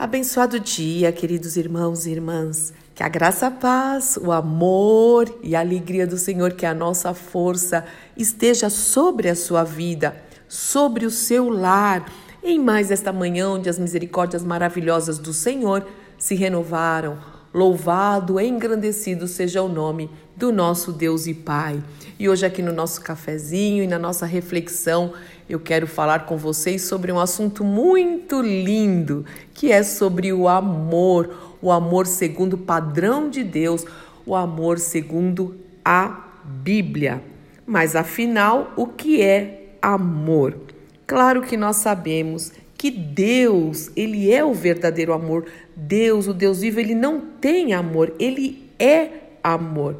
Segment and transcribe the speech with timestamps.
[0.00, 2.72] Abençoado dia, queridos irmãos e irmãs.
[2.94, 7.12] Que a graça, a paz, o amor e a alegria do Senhor, que a nossa
[7.12, 7.84] força
[8.16, 10.16] esteja sobre a sua vida,
[10.48, 12.10] sobre o seu lar.
[12.42, 15.86] Em mais esta manhã, onde as misericórdias maravilhosas do Senhor
[16.16, 17.18] se renovaram.
[17.52, 21.82] Louvado, engrandecido seja o nome do nosso Deus e Pai.
[22.18, 25.12] E hoje, aqui no nosso cafezinho e na nossa reflexão,
[25.50, 31.56] eu quero falar com vocês sobre um assunto muito lindo, que é sobre o amor,
[31.60, 33.84] o amor segundo o padrão de Deus,
[34.24, 37.20] o amor segundo a Bíblia.
[37.66, 40.56] Mas afinal, o que é amor?
[41.04, 45.46] Claro que nós sabemos que Deus, ele é o verdadeiro amor.
[45.74, 49.08] Deus, o Deus vivo, ele não tem amor, ele é
[49.42, 49.96] amor.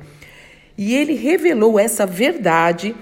[0.79, 2.95] E ele revelou essa verdade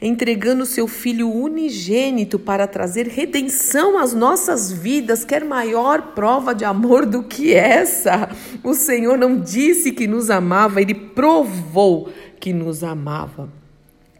[0.00, 5.24] entregando seu Filho unigênito para trazer redenção às nossas vidas.
[5.24, 8.30] Quer maior prova de amor do que essa?
[8.62, 13.52] O Senhor não disse que nos amava, ele provou que nos amava.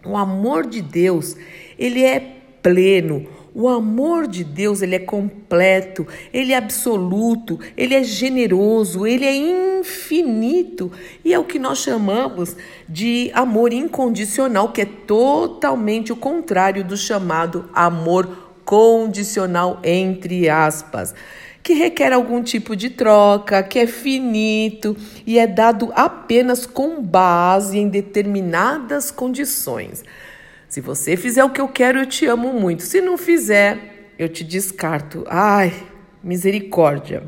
[0.05, 1.37] O amor de Deus,
[1.79, 2.21] ele é
[2.63, 3.27] pleno.
[3.55, 9.35] O amor de Deus, ele é completo, ele é absoluto, ele é generoso, ele é
[9.35, 10.93] infinito
[11.25, 12.57] e é o que nós chamamos
[12.89, 21.15] de amor incondicional, que é totalmente o contrário do chamado amor condicional entre aspas
[21.69, 24.97] que requer algum tipo de troca, que é finito
[25.27, 30.03] e é dado apenas com base em determinadas condições.
[30.69, 32.83] Se você fizer o que eu quero, eu te amo muito.
[32.83, 35.25] Se não fizer, eu te descarto.
[35.27, 35.73] Ai,
[36.23, 37.23] misericórdia.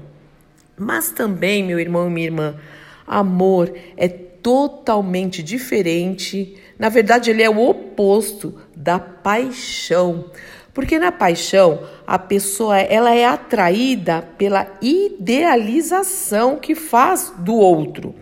[0.76, 2.60] Mas também, meu irmão e minha irmã,
[3.06, 6.56] amor é totalmente diferente.
[6.78, 10.30] Na verdade, ele é o oposto da paixão.
[10.74, 18.14] Porque na paixão, a pessoa ela é atraída pela idealização que faz do outro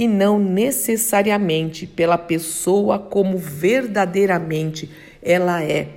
[0.00, 4.90] e não necessariamente pela pessoa como verdadeiramente
[5.22, 5.88] ela é.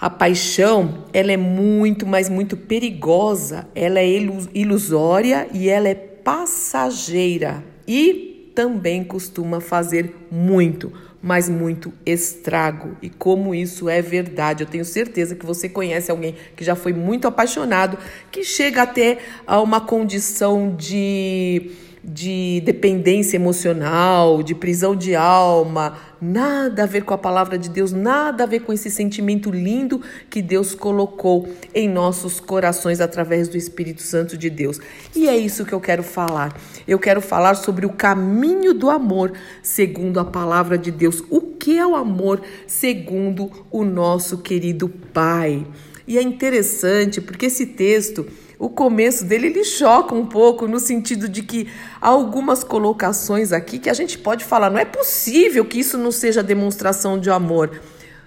[0.00, 4.08] A paixão, ela é muito, mas muito perigosa, ela é
[4.52, 12.96] ilusória e ela é passageira e também costuma fazer muito, mas muito estrago.
[13.00, 16.92] E como isso é verdade, eu tenho certeza que você conhece alguém que já foi
[16.92, 17.96] muito apaixonado,
[18.32, 21.70] que chega até a uma condição de
[22.02, 27.92] de dependência emocional, de prisão de alma, nada a ver com a palavra de Deus,
[27.92, 30.00] nada a ver com esse sentimento lindo
[30.30, 34.80] que Deus colocou em nossos corações através do Espírito Santo de Deus.
[35.14, 36.56] E é isso que eu quero falar.
[36.86, 39.32] Eu quero falar sobre o caminho do amor
[39.62, 41.22] segundo a palavra de Deus.
[41.30, 45.66] O que é o amor segundo o nosso querido Pai?
[46.06, 48.26] E é interessante porque esse texto
[48.58, 51.68] o começo dele ele choca um pouco no sentido de que
[52.00, 56.10] há algumas colocações aqui que a gente pode falar, não é possível que isso não
[56.10, 57.80] seja demonstração de amor.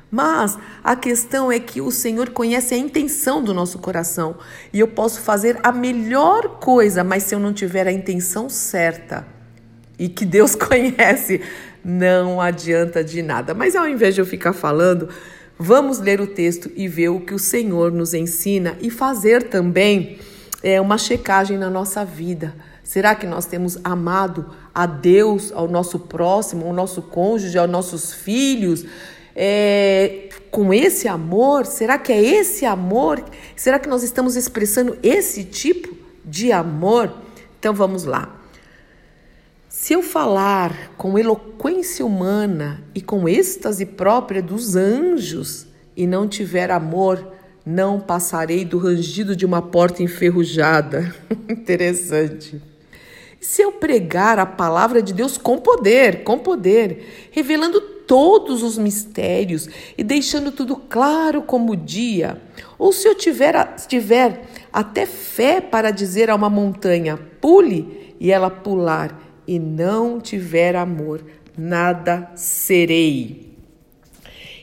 [0.10, 4.36] Mas a questão é que o Senhor conhece a intenção do nosso coração
[4.72, 9.26] e eu posso fazer a melhor coisa, mas se eu não tiver a intenção certa
[9.98, 11.42] e que Deus conhece,
[11.84, 13.54] não adianta de nada.
[13.54, 15.08] Mas ao invés de eu ficar falando,
[15.64, 20.18] Vamos ler o texto e ver o que o Senhor nos ensina e fazer também
[20.64, 22.56] é, uma checagem na nossa vida.
[22.84, 28.12] Será que nós temos amado a Deus, ao nosso próximo, ao nosso cônjuge, aos nossos
[28.12, 28.84] filhos?
[29.36, 31.68] É, com esse amor?
[31.68, 33.24] Será que é esse amor?
[33.56, 35.96] Será que nós estamos expressando esse tipo
[36.26, 37.14] de amor?
[37.60, 38.41] Então vamos lá.
[39.82, 45.66] Se eu falar com eloquência humana e com êxtase própria dos anjos
[45.98, 47.34] e não tiver amor,
[47.66, 51.16] não passarei do rangido de uma porta enferrujada.
[51.50, 52.62] Interessante.
[53.40, 59.68] Se eu pregar a palavra de Deus com poder, com poder, revelando todos os mistérios
[59.98, 62.40] e deixando tudo claro como o dia,
[62.78, 63.56] ou se eu tiver,
[63.88, 70.76] tiver até fé para dizer a uma montanha, pule, e ela pular, e não tiver
[70.76, 71.24] amor,
[71.58, 73.52] nada serei.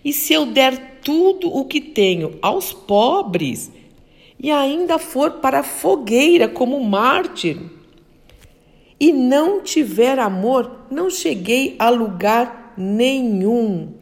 [0.05, 3.71] E se eu der tudo o que tenho aos pobres
[4.39, 7.59] e ainda for para a fogueira como mártir,
[9.01, 13.93] e não tiver amor, não cheguei a lugar nenhum.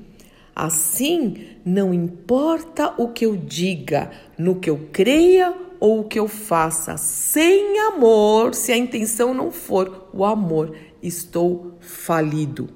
[0.55, 1.35] Assim,
[1.65, 6.97] não importa o que eu diga, no que eu creia ou o que eu faça
[6.97, 12.69] sem amor, se a intenção não for o amor, estou falido.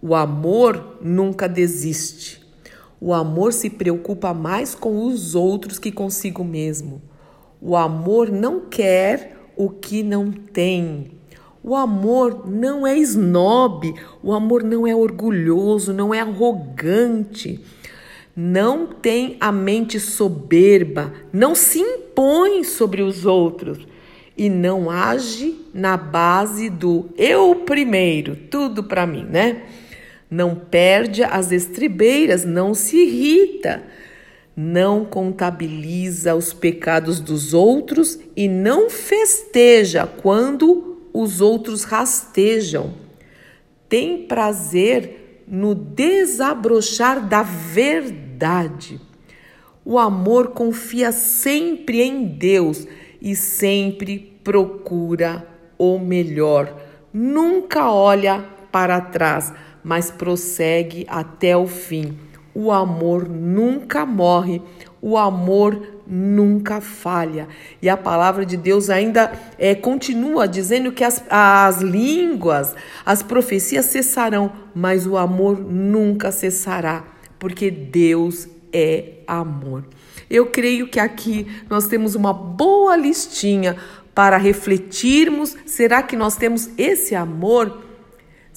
[0.00, 2.44] O amor nunca desiste.
[3.00, 7.02] O amor se preocupa mais com os outros que consigo mesmo.
[7.60, 11.12] O amor não quer o que não tem.
[11.62, 13.92] O amor não é snob,
[14.22, 17.60] o amor não é orgulhoso, não é arrogante,
[18.36, 23.78] não tem a mente soberba, não se impõe sobre os outros
[24.36, 29.62] e não age na base do eu primeiro, tudo para mim, né?
[30.30, 33.82] Não perde as estribeiras, não se irrita,
[34.54, 42.92] não contabiliza os pecados dos outros e não festeja quando os outros rastejam.
[43.88, 48.25] Tem prazer no desabrochar da verdade.
[49.84, 52.86] O amor confia sempre em Deus
[53.20, 55.46] e sempre procura
[55.78, 56.76] o melhor.
[57.12, 59.52] Nunca olha para trás,
[59.82, 62.18] mas prossegue até o fim.
[62.54, 64.62] O amor nunca morre,
[65.00, 67.48] o amor nunca falha.
[67.82, 72.74] E a palavra de Deus ainda é, continua dizendo que as, as línguas,
[73.04, 77.04] as profecias cessarão, mas o amor nunca cessará,
[77.38, 79.84] porque Deus é amor.
[80.28, 83.76] Eu creio que aqui nós temos uma boa listinha
[84.14, 87.85] para refletirmos: será que nós temos esse amor?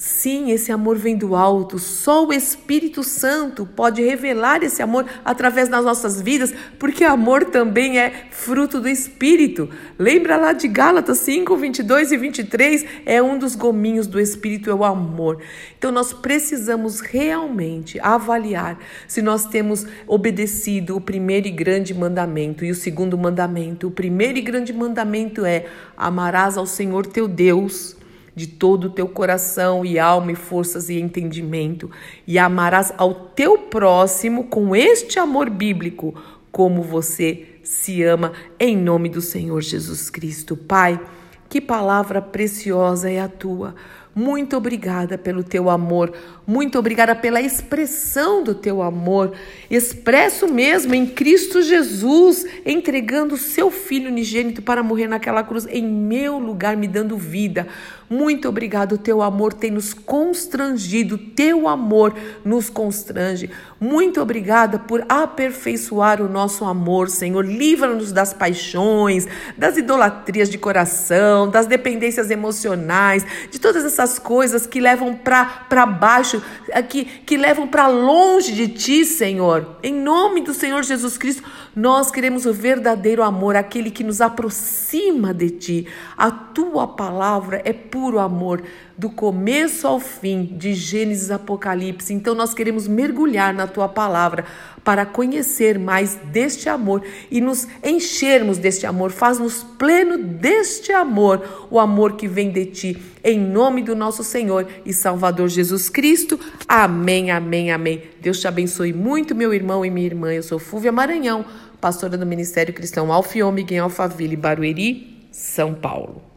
[0.02, 1.78] Sim, esse amor vem do alto.
[1.78, 7.98] Só o Espírito Santo pode revelar esse amor através das nossas vidas, porque amor também
[7.98, 9.68] é fruto do Espírito.
[9.98, 12.86] Lembra lá de Gálatas 5, 22 e 23?
[13.04, 15.42] É um dos gominhos do Espírito, é o amor.
[15.76, 22.70] Então nós precisamos realmente avaliar se nós temos obedecido o primeiro e grande mandamento e
[22.70, 23.88] o segundo mandamento.
[23.88, 27.99] O primeiro e grande mandamento é: amarás ao Senhor teu Deus
[28.34, 31.90] de todo o teu coração e alma e forças e entendimento,
[32.26, 36.14] e amarás ao teu próximo com este amor bíblico,
[36.50, 40.56] como você se ama, em nome do Senhor Jesus Cristo.
[40.56, 41.00] Pai,
[41.48, 43.74] que palavra preciosa é a tua.
[44.12, 46.12] Muito obrigada pelo teu amor,
[46.44, 49.32] muito obrigada pela expressão do teu amor,
[49.70, 55.86] expresso mesmo em Cristo Jesus, entregando o seu filho unigênito para morrer naquela cruz em
[55.86, 57.68] meu lugar, me dando vida.
[58.12, 62.12] Muito obrigado, teu amor tem nos constrangido, teu amor
[62.44, 63.48] nos constrange.
[63.78, 67.46] Muito obrigada por aperfeiçoar o nosso amor, Senhor.
[67.46, 74.80] Livra-nos das paixões, das idolatrias de coração, das dependências emocionais, de todas essas coisas que
[74.80, 76.42] levam para baixo,
[76.88, 79.76] que, que levam para longe de ti, Senhor.
[79.82, 81.42] Em nome do Senhor Jesus Cristo,
[81.74, 85.86] nós queremos o verdadeiro amor, aquele que nos aproxima de ti.
[86.16, 88.62] A tua palavra é puro amor,
[88.96, 92.12] do começo ao fim, de Gênesis Apocalipse.
[92.12, 94.44] Então nós queremos mergulhar na tua palavra
[94.84, 99.10] para conhecer mais deste amor e nos enchermos deste amor.
[99.10, 103.02] Faz-nos pleno deste amor, o amor que vem de ti.
[103.22, 106.38] Em nome do nosso Senhor e Salvador Jesus Cristo.
[106.66, 108.02] Amém, amém, amém.
[108.20, 110.32] Deus te abençoe muito, meu irmão e minha irmã.
[110.32, 111.44] Eu sou Fúvia Maranhão,
[111.80, 116.29] pastora do Ministério Cristão Alfiômega em Alphaville, Barueri, São Paulo.